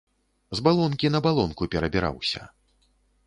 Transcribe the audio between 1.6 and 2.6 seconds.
перабіраўся.